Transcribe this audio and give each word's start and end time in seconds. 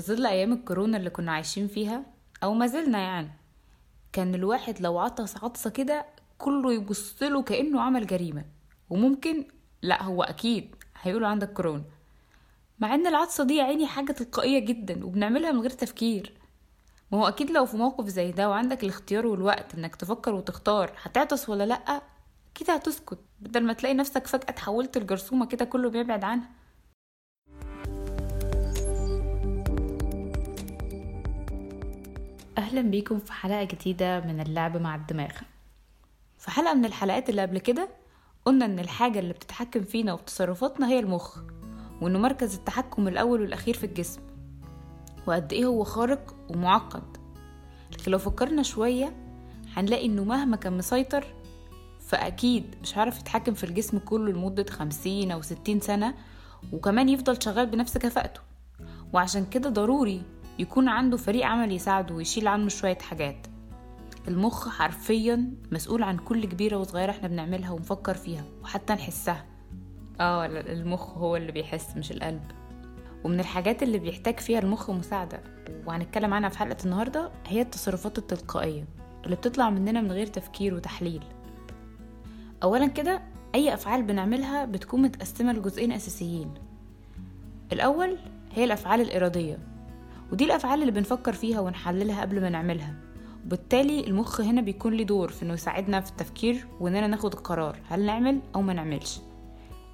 ظل 0.00 0.26
أيام 0.26 0.52
الكورونا 0.52 0.96
اللي 0.96 1.10
كنا 1.10 1.32
عايشين 1.32 1.68
فيها 1.68 2.02
أو 2.42 2.54
ما 2.54 2.66
زلنا 2.66 2.98
يعني 2.98 3.30
كان 4.12 4.34
الواحد 4.34 4.80
لو 4.80 4.98
عطس 4.98 5.44
عطسة 5.44 5.70
كده 5.70 6.06
كله 6.38 6.72
يبصله 6.72 7.42
كأنه 7.42 7.80
عمل 7.80 8.06
جريمة. 8.06 8.44
وممكن 8.90 9.44
لا 9.82 10.02
هو 10.02 10.22
أكيد 10.22 10.74
هيقولوا 11.02 11.28
عندك 11.28 11.52
كورونا. 11.52 11.84
مع 12.78 12.94
إن 12.94 13.06
العطسة 13.06 13.44
دي 13.44 13.56
يا 13.56 13.64
عيني 13.64 13.86
حاجة 13.86 14.12
تلقائية 14.12 14.58
جدا 14.58 15.04
وبنعملها 15.04 15.52
من 15.52 15.60
غير 15.60 15.70
تفكير. 15.70 16.32
ما 17.12 17.18
هو 17.18 17.28
أكيد 17.28 17.50
لو 17.50 17.66
في 17.66 17.76
موقف 17.76 18.06
زي 18.08 18.32
ده 18.32 18.48
وعندك 18.48 18.84
الاختيار 18.84 19.26
والوقت 19.26 19.74
إنك 19.74 19.96
تفكر 19.96 20.34
وتختار 20.34 20.92
هتعطس 21.02 21.48
ولا 21.48 21.64
لأ 21.66 22.02
كده 22.54 22.74
هتسكت. 22.74 23.18
بدل 23.40 23.62
ما 23.64 23.72
تلاقي 23.72 23.94
نفسك 23.94 24.26
فجأة 24.26 24.44
اتحولت 24.48 24.98
لجرثومة 24.98 25.46
كده 25.46 25.64
كله 25.64 25.90
بيبعد 25.90 26.24
عنها. 26.24 26.50
أهلا 32.58 32.80
بيكم 32.82 33.18
في 33.18 33.32
حلقة 33.32 33.64
جديدة 33.64 34.20
من 34.20 34.40
اللعب 34.40 34.76
مع 34.76 34.94
الدماغ. 34.94 35.30
في 36.38 36.50
حلقة 36.50 36.74
من 36.74 36.84
الحلقات 36.84 37.30
اللي 37.30 37.42
قبل 37.42 37.58
كده 37.58 37.88
قلنا 38.44 38.64
إن 38.64 38.78
الحاجة 38.78 39.18
اللي 39.18 39.32
بتتحكم 39.32 39.82
فينا 39.82 40.12
وفي 40.12 40.24
تصرفاتنا 40.24 40.88
هي 40.88 40.98
المخ 40.98 41.38
وإنه 42.00 42.18
مركز 42.18 42.54
التحكم 42.54 43.08
الأول 43.08 43.40
والأخير 43.40 43.74
في 43.74 43.86
الجسم. 43.86 44.20
وقد 45.26 45.52
إيه 45.52 45.64
هو 45.66 45.84
خارق 45.84 46.36
ومعقد. 46.48 47.16
لكن 47.92 48.10
لو 48.12 48.18
فكرنا 48.18 48.62
شوية 48.62 49.16
هنلاقي 49.76 50.06
إنه 50.06 50.24
مهما 50.24 50.56
كان 50.56 50.76
مسيطر 50.78 51.24
فأكيد 52.00 52.74
مش 52.82 52.98
هعرف 52.98 53.20
يتحكم 53.20 53.54
في 53.54 53.64
الجسم 53.64 53.98
كله 53.98 54.32
لمدة 54.32 54.66
خمسين 54.70 55.30
أو 55.30 55.42
ستين 55.42 55.80
سنة 55.80 56.14
وكمان 56.72 57.08
يفضل 57.08 57.42
شغال 57.42 57.66
بنفس 57.66 57.98
كفاءته. 57.98 58.40
وعشان 59.12 59.46
كده 59.46 59.70
ضروري 59.70 60.22
يكون 60.58 60.88
عنده 60.88 61.16
فريق 61.16 61.46
عمل 61.46 61.72
يساعده 61.72 62.14
ويشيل 62.14 62.48
عنه 62.48 62.68
شوية 62.68 62.98
حاجات. 62.98 63.46
المخ 64.28 64.68
حرفيا 64.68 65.52
مسؤول 65.72 66.02
عن 66.02 66.16
كل 66.16 66.44
كبيرة 66.44 66.76
وصغيرة 66.76 67.10
إحنا 67.10 67.28
بنعملها 67.28 67.70
ونفكر 67.70 68.14
فيها 68.14 68.44
وحتى 68.62 68.92
نحسها. 68.92 69.44
آه 70.20 70.46
المخ 70.46 71.18
هو 71.18 71.36
اللي 71.36 71.52
بيحس 71.52 71.96
مش 71.96 72.12
القلب. 72.12 72.42
ومن 73.24 73.40
الحاجات 73.40 73.82
اللي 73.82 73.98
بيحتاج 73.98 74.40
فيها 74.40 74.58
المخ 74.58 74.90
مساعدة. 74.90 75.40
وهنتكلم 75.86 76.34
عنها 76.34 76.48
في 76.48 76.58
حلقة 76.58 76.84
النهاردة 76.84 77.30
هي 77.46 77.60
التصرفات 77.60 78.18
التلقائية 78.18 78.84
اللي 79.24 79.36
بتطلع 79.36 79.70
مننا 79.70 80.00
من 80.00 80.12
غير 80.12 80.26
تفكير 80.26 80.74
وتحليل. 80.74 81.22
أولا 82.62 82.86
كده 82.86 83.22
أي 83.54 83.74
أفعال 83.74 84.02
بنعملها 84.02 84.64
بتكون 84.64 85.02
متقسمة 85.02 85.52
لجزئين 85.52 85.92
أساسيين. 85.92 86.54
الأول 87.72 88.18
هي 88.52 88.64
الأفعال 88.64 89.00
الإرادية. 89.00 89.73
ودي 90.32 90.44
الأفعال 90.44 90.80
اللي 90.80 90.92
بنفكر 90.92 91.32
فيها 91.32 91.60
ونحللها 91.60 92.20
قبل 92.20 92.40
ما 92.40 92.48
نعملها. 92.48 92.94
وبالتالي 93.46 94.06
المخ 94.06 94.40
هنا 94.40 94.60
بيكون 94.60 94.92
ليه 94.94 95.04
دور 95.04 95.28
في 95.28 95.42
إنه 95.42 95.54
يساعدنا 95.54 96.00
في 96.00 96.10
التفكير 96.10 96.66
وإننا 96.80 97.06
ناخد 97.06 97.32
القرار 97.34 97.78
هل 97.88 98.06
نعمل 98.06 98.40
أو 98.54 98.62
ما 98.62 98.72
نعملش. 98.72 99.20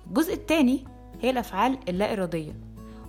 الجزء 0.06 0.34
التاني 0.34 0.84
هي 1.20 1.30
الأفعال 1.30 1.78
اللا 1.88 2.12
إرادية 2.12 2.52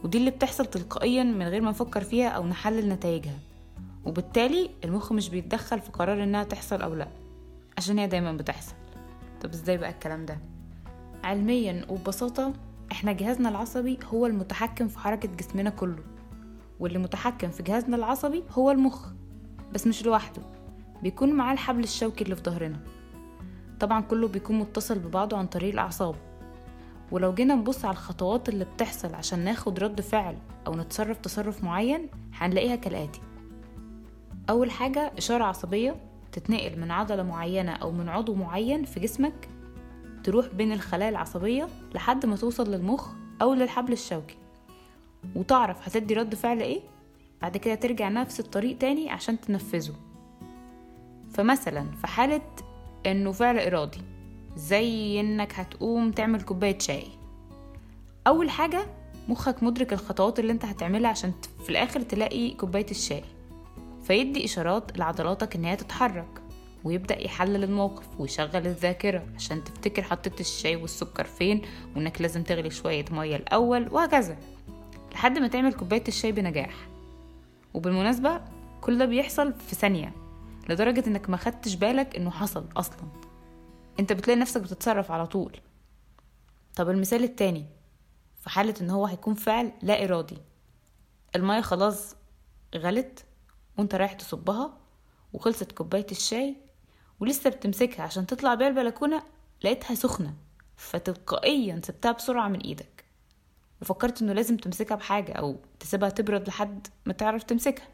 ودي 0.04 0.18
اللي 0.18 0.32
بتحصل 0.32 0.66
تلقائيا 0.66 1.24
من 1.24 1.48
غير 1.48 1.62
ما 1.62 1.70
نفكر 1.70 2.02
فيها 2.02 2.30
أو 2.30 2.48
نحلل 2.48 2.90
نتائجها. 2.90 3.38
وبالتالي 4.06 4.70
المخ 4.86 5.12
مش 5.12 5.30
بيتدخل 5.30 5.80
في 5.80 5.92
قرار 5.92 6.24
إنها 6.24 6.44
تحصل 6.44 6.82
أو 6.82 6.94
لأ 6.94 7.08
عشان 7.78 8.00
هي 8.00 8.08
دايما 8.08 8.34
بتحصل. 8.34 8.74
طب 9.42 9.50
إزاي 9.50 9.78
بقى 9.78 9.90
الكلام 9.90 10.26
ده؟ 10.26 10.38
علميا 11.24 11.86
وببساطة 11.90 12.54
إحنا 12.92 13.12
جهازنا 13.12 13.50
العصبي 13.50 14.00
هو 14.14 14.26
المتحكم 14.26 14.88
في 14.88 15.00
حركة 15.00 15.30
جسمنا 15.36 15.70
كله. 15.70 16.04
واللي 16.82 17.00
متحكم 17.00 17.50
في 17.50 17.64
جهازنا 17.64 17.96
العصبي 17.96 18.44
هو 18.52 18.72
المخ 18.72 19.08
بس 19.74 19.88
مش 19.88 20.06
لوحده 20.06 20.42
بيكون 21.04 21.34
معاه 21.34 21.54
الحبل 21.54 21.84
الشوكي 21.84 22.24
اللي 22.24 22.36
في 22.36 22.42
ظهرنا. 22.42 22.80
طبعا 23.80 24.02
كله 24.02 24.28
بيكون 24.28 24.60
متصل 24.60 25.00
ببعضه 25.00 25.38
عن 25.38 25.48
طريق 25.48 25.74
الأعصاب. 25.74 26.16
ولو 27.12 27.34
جينا 27.34 27.56
نبص 27.56 27.86
على 27.86 27.94
الخطوات 27.94 28.50
اللي 28.50 28.66
بتحصل 28.66 29.16
عشان 29.16 29.40
ناخد 29.40 29.80
رد 29.80 30.02
فعل 30.02 30.38
أو 30.68 30.76
نتصرف 30.76 31.18
تصرف 31.18 31.64
معين 31.64 32.10
هنلاقيها 32.34 32.76
كالآتي. 32.76 33.22
أول 34.50 34.72
حاجة 34.72 35.12
إشارة 35.18 35.44
عصبية 35.44 35.96
تتنقل 36.32 36.80
من 36.80 36.92
عضلة 36.92 37.24
معينة 37.24 37.72
أو 37.72 37.92
من 37.92 38.10
عضو 38.10 38.36
معين 38.36 38.86
في 38.86 39.00
جسمك 39.00 39.50
تروح 40.24 40.48
بين 40.48 40.72
الخلايا 40.72 41.10
العصبية 41.10 41.68
لحد 41.96 42.26
ما 42.26 42.36
توصل 42.36 42.72
للمخ 42.72 43.10
أو 43.42 43.54
للحبل 43.54 43.94
الشوكي. 43.94 44.41
وتعرف 45.36 45.88
هتدي 45.88 46.14
رد 46.14 46.36
فعل 46.36 46.62
إيه 46.62 46.82
بعد 47.42 47.58
كده 47.58 47.76
ترجع 47.76 48.10
نفس 48.10 48.40
الطريق 48.40 48.78
تاني 48.78 49.10
عشان 49.10 49.42
تنفذه. 49.42 49.94
فمثلا 51.34 51.92
في 51.92 52.08
حالة 52.08 52.42
إنه 53.06 53.32
فعل 53.32 53.60
إرادي 53.60 54.02
زي 54.56 55.20
إنك 55.20 55.54
هتقوم 55.54 56.12
تعمل 56.12 56.42
كوباية 56.42 56.80
شاي. 56.80 57.04
أول 58.28 58.50
حاجة 58.50 58.86
مخك 59.30 59.64
مدرك 59.64 59.94
الخطوات 59.94 60.40
اللي 60.40 60.52
أنت 60.52 60.66
هتعملها 60.66 61.10
عشان 61.10 61.34
في 61.64 61.70
الآخر 61.70 62.02
تلاقي 62.02 62.52
كوباية 62.52 62.92
الشاي. 62.92 63.24
فيدي 64.04 64.46
إشارات 64.46 64.98
لعضلاتك 64.98 65.56
إن 65.56 65.66
هي 65.66 65.76
تتحرك 65.76 66.42
ويبدأ 66.84 67.22
يحلل 67.22 67.64
الموقف 67.64 68.08
ويشغل 68.20 68.68
الذاكرة 68.68 69.26
عشان 69.36 69.64
تفتكر 69.64 70.02
حطيت 70.02 70.40
الشاي 70.40 70.76
والسكر 70.76 71.24
فين 71.24 71.62
وإنك 71.96 72.22
لازم 72.22 72.44
تغلي 72.44 72.70
شوية 72.70 73.06
مية 73.12 73.36
الأول 73.36 73.88
وهكذا. 73.92 74.38
لحد 75.22 75.38
ما 75.38 75.48
تعمل 75.48 75.74
كوباية 75.74 76.04
الشاي 76.08 76.32
بنجاح. 76.32 76.88
وبالمناسبة 77.74 78.42
كل 78.82 78.98
ده 78.98 79.06
بيحصل 79.06 79.54
في 79.54 79.76
ثانية 79.76 80.14
لدرجة 80.70 81.04
إنك 81.08 81.30
ما 81.30 81.38
خدتش 81.38 81.76
بالك 81.76 82.16
إنه 82.16 82.30
حصل 82.32 82.66
أصلا. 82.78 83.08
أنت 84.00 84.14
بتلاقي 84.14 84.40
نفسك 84.40 84.62
بتتصرف 84.62 85.12
على 85.12 85.28
طول. 85.28 85.58
طب 86.76 86.90
المثال 86.90 87.24
التاني 87.24 87.66
في 88.40 88.50
حالة 88.50 88.74
إن 88.82 88.90
هو 88.90 89.06
هيكون 89.06 89.34
فعل 89.34 89.72
لا 89.82 90.04
إرادي. 90.04 90.38
المية 91.36 91.62
خلاص 91.62 92.16
غلت 92.76 93.26
وأنت 93.78 93.96
رايح 93.96 94.14
تصبها 94.14 94.78
وخلصت 95.34 95.72
كوباية 95.72 96.08
الشاي 96.12 96.56
ولسه 97.20 97.50
بتمسكها 97.50 98.04
عشان 98.04 98.26
تطلع 98.26 98.54
بيها 98.54 98.68
البلكونة 98.68 99.24
لقيتها 99.64 99.96
سخنة 99.96 100.34
فتلقائيا 100.76 101.82
سبتها 101.84 102.12
بسرعة 102.12 102.48
من 102.48 102.60
إيدك. 102.60 102.91
وفكرت 103.82 104.22
إنه 104.22 104.34
لازم 104.34 104.58
تمسكها 104.58 104.96
بحاجة 104.96 105.34
أو 105.34 105.56
تسيبها 105.80 106.10
تبرد 106.10 106.48
لحد 106.48 106.88
ما 107.06 107.14
تعرف 107.14 107.44
تمسكها. 107.44 107.88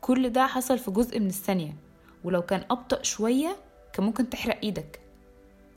كل 0.00 0.30
ده 0.30 0.46
حصل 0.46 0.78
في 0.78 0.90
جزء 0.90 1.20
من 1.20 1.26
الثانية 1.26 1.76
ولو 2.24 2.42
كان 2.42 2.64
أبطأ 2.70 3.02
شوية 3.02 3.56
كان 3.92 4.06
ممكن 4.06 4.30
تحرق 4.30 4.58
إيدك. 4.62 5.00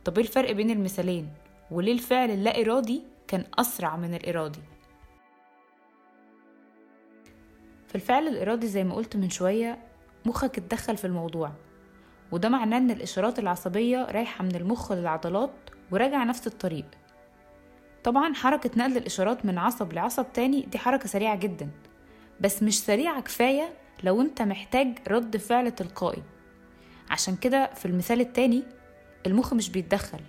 طب 0.06 0.18
إيه 0.18 0.26
الفرق 0.26 0.52
بين 0.52 0.70
المثالين؟ 0.72 1.30
وليه 1.72 1.94
الفعل 1.94 2.32
اللا 2.32 2.62
إرادي 2.62 3.04
كان 3.28 3.46
أسرع 3.60 3.96
من 3.96 4.14
الإرادي؟ 4.14 4.60
في 7.88 7.96
الفعل 7.96 8.28
الإرادي 8.28 8.68
زي 8.68 8.84
ما 8.84 8.96
قلت 8.96 9.16
من 9.16 9.30
شوية 9.30 9.80
مخك 10.26 10.58
اتدخل 10.58 10.98
في 10.98 11.06
الموضوع 11.06 11.52
وده 12.32 12.50
معناه 12.50 12.78
إن 12.78 12.92
الإشارات 12.92 13.40
العصبية 13.40 14.06
رايحة 14.06 14.44
من 14.44 14.56
المخ 14.56 14.92
للعضلات 14.92 15.52
وراجعة 15.92 16.26
نفس 16.26 16.48
الطريق. 16.48 16.86
طبعا 18.06 18.34
حركة 18.34 18.70
نقل 18.78 18.98
الإشارات 18.98 19.46
من 19.46 19.58
عصب 19.58 19.94
لعصب 19.94 20.26
تاني 20.34 20.62
دي 20.62 20.78
حركة 20.78 21.08
سريعة 21.08 21.36
جدا 21.36 21.70
بس 22.40 22.64
مش 22.64 22.80
سريعة 22.84 23.22
كفاية 23.22 23.74
لو 24.04 24.22
أنت 24.22 24.42
محتاج 24.42 24.98
رد 25.08 25.38
فعل 25.38 25.72
تلقائي. 25.72 26.24
عشان 27.10 27.36
كده 27.36 27.74
في 27.74 27.86
المثال 27.86 28.22
التاني 28.22 28.64
المخ 29.26 29.54
مش 29.54 29.70
بيتدخل 29.70 30.20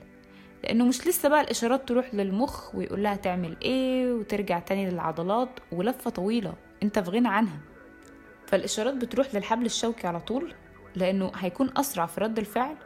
لأنه 0.65 0.85
مش 0.85 1.07
لسه 1.07 1.29
بقى 1.29 1.41
الإشارات 1.41 1.89
تروح 1.89 2.15
للمخ 2.15 2.75
ويقول 2.75 3.03
لها 3.03 3.17
تعمل 3.17 3.57
إيه 3.63 4.13
وترجع 4.13 4.59
تاني 4.59 4.91
للعضلات 4.91 5.51
ولفة 5.73 6.11
طويلة 6.11 6.55
أنت 6.83 6.99
في 6.99 7.11
غنى 7.11 7.29
عنها. 7.29 7.59
فالإشارات 8.47 8.95
بتروح 8.95 9.35
للحبل 9.35 9.67
الشوكي 9.67 10.07
على 10.07 10.21
طول 10.21 10.55
لأنه 10.95 11.33
هيكون 11.37 11.71
أسرع 11.77 12.07
في 12.07 12.21
رد 12.21 12.39
الفعل 12.39 12.77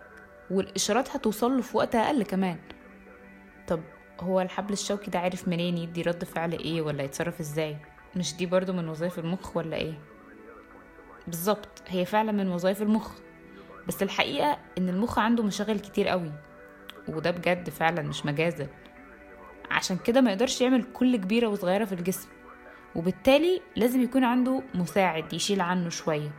والإشارات 0.50 1.16
هتوصل 1.16 1.56
له 1.56 1.62
في 1.62 1.76
وقت 1.76 1.94
أقل 1.94 2.22
كمان. 2.22 2.56
طب 3.68 3.80
هو 4.22 4.40
الحبل 4.40 4.72
الشوكي 4.72 5.10
ده 5.10 5.18
عارف 5.18 5.48
منين؟ 5.48 5.78
يدي 5.78 6.02
رد 6.02 6.24
فعل 6.24 6.52
إيه؟ 6.52 6.82
ولا 6.82 7.02
يتصرف 7.02 7.40
إزاي؟ 7.40 7.76
مش 8.16 8.36
دي 8.36 8.46
برضو 8.46 8.72
من 8.72 8.88
وظائف 8.88 9.18
المخ 9.18 9.56
ولا 9.56 9.76
إيه؟ 9.76 9.94
بالظبط 11.26 11.82
هي 11.88 12.04
فعلا 12.04 12.32
من 12.32 12.48
وظائف 12.48 12.82
المخ. 12.82 13.12
بس 13.88 14.02
الحقيقة 14.02 14.58
إن 14.78 14.88
المخ 14.88 15.18
عنده 15.18 15.42
مشاغل 15.42 15.78
كتير 15.78 16.08
قوي 16.08 16.32
وده 17.08 17.30
بجد 17.30 17.70
فعلا 17.70 18.02
مش 18.02 18.26
مجازا 18.26 18.66
عشان 19.70 19.96
كده 19.96 20.20
ما 20.20 20.30
يقدرش 20.30 20.60
يعمل 20.60 20.82
كل 20.92 21.16
كبيرة 21.16 21.46
وصغيرة 21.48 21.84
في 21.84 21.92
الجسم. 21.92 22.28
وبالتالي 22.94 23.60
لازم 23.76 24.02
يكون 24.02 24.24
عنده 24.24 24.62
مساعد 24.74 25.32
يشيل 25.32 25.60
عنه 25.60 25.88
شوية. 25.88 26.30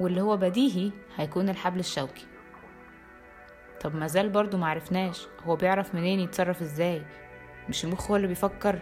واللي 0.00 0.20
هو 0.20 0.36
بديهي 0.36 0.90
هيكون 1.16 1.48
الحبل 1.48 1.80
الشوكي. 1.80 2.26
طب 3.80 3.96
مازال 3.96 4.28
برضو 4.28 4.56
معرفناش 4.56 5.26
هو 5.44 5.56
بيعرف 5.56 5.94
منين 5.94 6.20
يتصرف 6.20 6.62
إزاي؟ 6.62 7.02
مش 7.68 7.84
المخ 7.84 8.10
هو 8.10 8.16
اللي 8.16 8.26
بيفكر. 8.26 8.78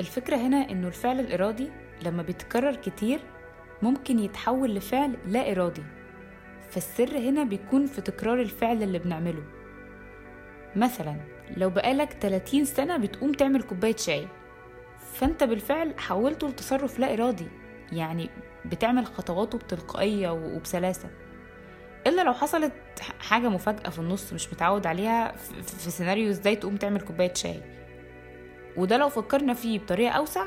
الفكرة 0.00 0.36
هنا 0.36 0.70
إنه 0.70 0.88
الفعل 0.88 1.20
الإرادي 1.20 1.70
لما 2.02 2.22
بيتكرر 2.22 2.74
كتير 2.76 3.20
ممكن 3.82 4.18
يتحول 4.18 4.74
لفعل 4.74 5.16
لا 5.26 5.52
إرادي. 5.52 5.82
فالسر 6.70 7.18
هنا 7.18 7.44
بيكون 7.44 7.86
في 7.86 8.00
تكرار 8.00 8.40
الفعل 8.40 8.82
اللي 8.82 8.98
بنعمله. 8.98 9.42
مثلا 10.76 11.16
لو 11.56 11.70
بقالك 11.70 12.12
30 12.12 12.64
سنة 12.64 12.96
بتقوم 12.96 13.32
تعمل 13.32 13.62
كوباية 13.62 13.96
شاي 13.96 14.28
فأنت 15.12 15.44
بالفعل 15.44 15.94
حولته 15.98 16.48
لتصرف 16.48 16.98
لا 16.98 17.12
إرادي 17.14 17.46
يعني 17.92 18.30
بتعمل 18.64 19.06
خطواته 19.06 19.58
بتلقائية 19.58 20.30
وبسلاسة. 20.30 21.10
إلا 22.06 22.22
لو 22.22 22.32
حصلت 22.32 22.72
حاجة 23.20 23.48
مفاجأة 23.48 23.90
في 23.90 23.98
النص 23.98 24.32
مش 24.32 24.52
متعود 24.52 24.86
عليها 24.86 25.36
في 25.62 25.90
سيناريو 25.90 26.30
إزاي 26.30 26.56
تقوم 26.56 26.76
تعمل 26.76 27.00
كوباية 27.00 27.34
شاي. 27.34 27.60
وده 28.76 28.96
لو 28.96 29.08
فكرنا 29.08 29.54
فيه 29.54 29.78
بطريقة 29.78 30.12
أوسع 30.12 30.46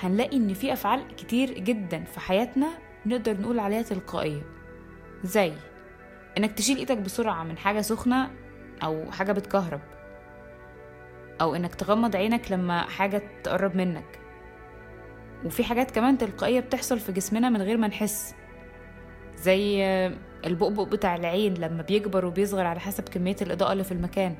هنلاقي 0.00 0.36
إن 0.36 0.54
في 0.54 0.72
أفعال 0.72 1.16
كتير 1.16 1.58
جدا 1.58 2.04
في 2.04 2.20
حياتنا 2.20 2.68
نقدر 3.06 3.40
نقول 3.40 3.58
عليها 3.58 3.82
تلقائية. 3.82 4.42
زي 5.24 5.52
إنك 6.38 6.52
تشيل 6.52 6.76
إيدك 6.76 6.96
بسرعة 6.96 7.44
من 7.44 7.58
حاجة 7.58 7.80
سخنة 7.80 8.30
أو 8.82 9.10
حاجة 9.10 9.32
بتكهرب. 9.32 9.80
أو 11.40 11.54
إنك 11.54 11.74
تغمض 11.74 12.16
عينك 12.16 12.52
لما 12.52 12.82
حاجة 12.82 13.22
تقرب 13.42 13.76
منك. 13.76 14.18
وفي 15.44 15.64
حاجات 15.64 15.90
كمان 15.90 16.18
تلقائية 16.18 16.60
بتحصل 16.60 16.98
في 16.98 17.12
جسمنا 17.12 17.50
من 17.50 17.62
غير 17.62 17.76
ما 17.76 17.88
نحس. 17.88 18.34
زي 19.42 19.84
البؤبؤ 20.46 20.84
بتاع 20.84 21.16
العين 21.16 21.54
لما 21.54 21.82
بيكبر 21.82 22.24
وبيصغر 22.24 22.66
على 22.66 22.80
حسب 22.80 23.08
كمية 23.08 23.36
الإضاءة 23.42 23.72
اللي 23.72 23.84
في 23.84 23.92
المكان. 23.92 24.34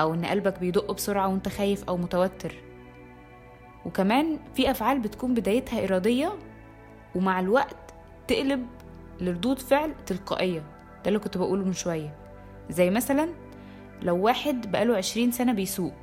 أو 0.00 0.14
إن 0.14 0.24
قلبك 0.24 0.58
بيدق 0.58 0.92
بسرعة 0.92 1.28
وإنت 1.28 1.48
خايف 1.48 1.84
أو 1.84 1.96
متوتر. 1.96 2.54
وكمان 3.86 4.38
في 4.54 4.70
أفعال 4.70 5.00
بتكون 5.00 5.34
بدايتها 5.34 5.84
إرادية 5.84 6.32
ومع 7.14 7.40
الوقت 7.40 7.94
تقلب 8.28 8.66
لردود 9.20 9.58
فعل 9.58 9.94
تلقائية. 10.06 10.60
ده 10.60 11.08
اللي 11.08 11.18
كنت 11.18 11.38
بقوله 11.38 11.64
من 11.64 11.72
شوية. 11.72 12.14
زي 12.70 12.90
مثلا 12.90 13.28
لو 14.02 14.16
واحد 14.16 14.70
بقاله 14.70 14.96
عشرين 14.96 15.30
سنة 15.30 15.52
بيسوق. 15.52 15.94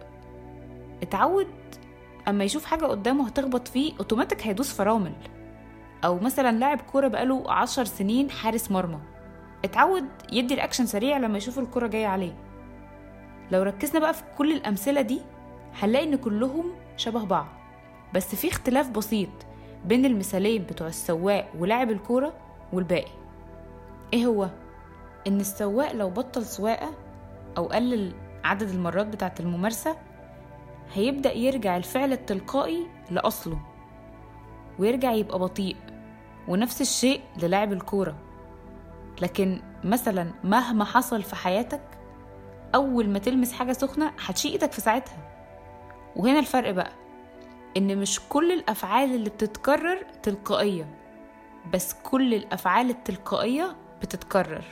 اتعود 1.02 1.48
أما 2.28 2.44
يشوف 2.44 2.66
حاجة 2.66 2.86
قدامه 2.86 3.28
هتخبط 3.28 3.68
فيه 3.68 3.94
أوتوماتيك 4.00 4.48
هيدوس 4.48 4.74
فرامل. 4.74 5.14
أو 6.06 6.20
مثلا 6.20 6.52
لاعب 6.58 6.82
كورة 6.82 7.08
بقاله 7.08 7.52
عشر 7.52 7.86
سنين 7.86 8.32
حارس 8.32 8.72
مرمى. 8.72 9.00
اتعود 9.66 10.06
يدي 10.32 10.54
الأكشن 10.54 10.86
سريع 10.86 11.18
لما 11.18 11.38
يشوف 11.38 11.60
الكورة 11.60 11.88
جاية 11.88 12.08
عليه. 12.08 12.34
لو 13.52 13.64
ركزنا 13.64 14.00
بقى 14.00 14.14
في 14.14 14.24
كل 14.38 14.52
الأمثلة 14.52 15.02
دي 15.02 15.22
هنلاقي 15.82 16.06
إن 16.06 16.16
كلهم 16.16 16.66
شبه 16.98 17.26
بعض. 17.26 17.48
بس 18.14 18.36
في 18.36 18.48
اختلاف 18.48 18.90
بسيط 18.90 19.30
بين 19.86 20.06
المثالين 20.06 20.64
بتوع 20.64 20.88
السواق 20.88 21.50
ولاعب 21.60 21.92
الكورة 21.92 22.34
والباقي. 22.74 23.12
إيه 24.14 24.26
هو؟ 24.26 24.50
إن 25.28 25.40
السواق 25.40 25.92
لو 25.92 26.10
بطل 26.10 26.46
سواقة 26.46 26.92
أو 27.58 27.66
قلل 27.66 28.14
عدد 28.44 28.70
المرات 28.70 29.08
بتاعة 29.08 29.34
الممارسة 29.40 29.98
هيبدأ 30.94 31.34
يرجع 31.34 31.78
الفعل 31.78 32.12
التلقائي 32.14 32.88
لأصله 33.12 33.60
ويرجع 34.80 35.12
يبقى 35.12 35.40
بطيء. 35.40 35.76
ونفس 36.48 36.82
الشيء 36.82 37.22
للاعب 37.44 37.74
الكورة. 37.74 38.16
لكن 39.22 39.62
مثلا 39.84 40.32
مهما 40.44 40.86
حصل 40.86 41.24
في 41.24 41.36
حياتك 41.36 41.82
أول 42.76 43.10
ما 43.10 43.20
تلمس 43.20 43.52
حاجة 43.54 43.74
سخنة 43.74 44.12
هتشيل 44.26 44.52
إيدك 44.52 44.72
في 44.72 44.82
ساعتها. 44.82 45.18
وهنا 46.16 46.40
الفرق 46.40 46.72
بقى 46.72 46.92
إن 47.78 47.98
مش 47.98 48.20
كل 48.30 48.52
الأفعال 48.52 49.16
اللي 49.16 49.30
بتتكرر 49.30 49.98
تلقائية 50.24 50.96
بس 51.74 51.96
كل 52.04 52.34
الأفعال 52.34 52.90
التلقائية 52.90 53.76
بتتكرر. 54.02 54.64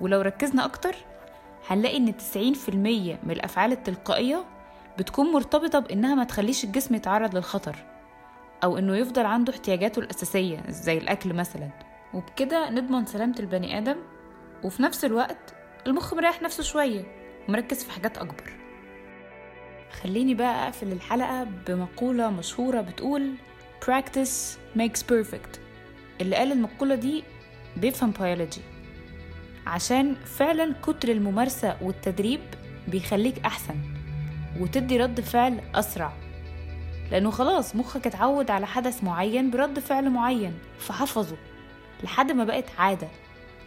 ولو 0.00 0.20
ركزنا 0.20 0.64
أكتر 0.64 0.96
هنلاقي 1.68 1.96
إن 1.96 2.14
90% 2.16 3.18
من 3.24 3.30
الأفعال 3.30 3.72
التلقائية 3.72 4.44
بتكون 4.98 5.32
مرتبطة 5.32 5.78
بإنها 5.78 6.14
ما 6.14 6.24
تخليش 6.24 6.64
الجسم 6.64 6.94
يتعرض 6.94 7.36
للخطر. 7.36 7.76
أو 8.64 8.78
إنه 8.78 8.96
يفضل 8.96 9.26
عنده 9.26 9.52
احتياجاته 9.52 10.00
الأساسية 10.00 10.62
زي 10.68 10.98
الأكل 10.98 11.32
مثلا. 11.32 11.70
وبكده 12.14 12.70
نضمن 12.70 13.06
سلامة 13.06 13.34
البني 13.40 13.78
آدم 13.78 13.96
وفي 14.62 14.82
نفس 14.82 15.04
الوقت 15.04 15.54
المخ 15.86 16.14
مريح 16.14 16.42
نفسه 16.42 16.62
شوية 16.62 17.04
ومركز 17.48 17.84
في 17.84 17.92
حاجات 17.92 18.18
أكبر. 18.18 18.52
خليني 20.02 20.34
بقى 20.34 20.64
أقفل 20.64 20.92
الحلقة 20.92 21.44
بمقولة 21.66 22.30
مشهورة 22.30 22.80
بتقول 22.80 23.34
practice 23.84 24.56
makes 24.78 25.00
perfect 25.12 25.58
اللي 26.20 26.36
قال 26.36 26.52
المقولة 26.52 26.94
دي 26.94 27.24
بيفهم 27.76 28.10
بيولوجي 28.10 28.60
عشان 29.66 30.14
فعلا 30.14 30.74
كتر 30.82 31.08
الممارسة 31.08 31.76
والتدريب 31.82 32.40
بيخليك 32.88 33.38
أحسن 33.44 33.74
وتدي 34.60 34.98
رد 34.98 35.20
فعل 35.20 35.60
أسرع. 35.74 36.12
لأنه 37.14 37.30
خلاص 37.30 37.76
مخك 37.76 38.06
اتعود 38.06 38.50
على 38.50 38.66
حدث 38.66 39.04
معين 39.04 39.50
برد 39.50 39.78
فعل 39.78 40.10
معين 40.10 40.52
فحفظه 40.78 41.36
لحد 42.02 42.32
ما 42.32 42.44
بقت 42.44 42.64
عادة 42.78 43.08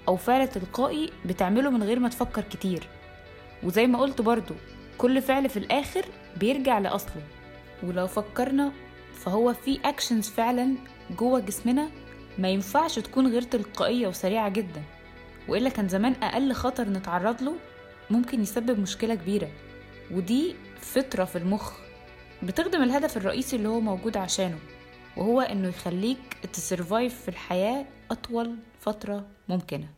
أو 0.08 0.16
فعل 0.16 0.48
تلقائي 0.48 1.12
بتعمله 1.26 1.70
من 1.70 1.84
غير 1.84 2.00
ما 2.00 2.10
تفكر 2.10 2.42
كتير. 2.42 2.88
وزي 3.64 3.88
ما 3.88 4.00
قلت 4.00 4.22
برضو 4.22 4.54
كل 4.98 5.22
فعل 5.22 5.50
في 5.50 5.58
الآخر 5.58 6.06
بيرجع 6.40 6.80
لأصله. 6.80 7.22
ولو 7.84 8.08
فكرنا 8.08 8.72
فهو 9.14 9.54
في 9.54 9.80
أكشنز 9.86 10.30
فعلا 10.30 10.76
جوه 11.18 11.40
جسمنا 11.40 11.90
ما 12.38 12.50
ينفعش 12.50 13.00
تكون 13.00 13.28
غير 13.28 13.42
تلقائية 13.42 14.08
وسريعة 14.08 14.50
جدا. 14.50 14.84
وإلا 15.48 15.70
كان 15.70 15.88
زمان 15.88 16.16
أقل 16.24 16.54
خطر 16.54 16.90
نتعرض 16.90 17.42
له 17.42 17.56
ممكن 18.10 18.42
يسبب 18.42 18.80
مشكلة 18.80 19.16
كبيرة 19.16 19.50
ودي 20.12 20.56
فطرة 20.82 21.26
في 21.26 21.38
المخ. 21.38 21.87
بتخدم 22.44 22.84
الهدف 22.84 23.18
الرئيسي 23.18 23.56
اللي 23.56 23.68
هو 23.70 23.80
موجود 23.80 24.18
عشانه 24.18 24.60
وهو 25.18 25.42
إنه 25.42 25.68
يخليك 25.68 26.18
تسرفايف 26.54 27.22
في 27.22 27.28
الحياة 27.28 27.86
أطول 28.12 28.56
فترة 28.80 29.26
ممكنة. 29.50 29.98